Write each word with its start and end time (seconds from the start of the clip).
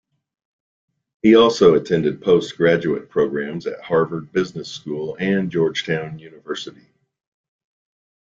He 1.21 1.35
also 1.35 1.75
attended 1.75 2.23
post-graduate 2.23 3.07
programs 3.07 3.67
at 3.67 3.81
Harvard 3.83 4.31
Business 4.31 4.67
School 4.67 5.15
and 5.19 5.51
Georgetown 5.51 6.17
University. 6.17 6.87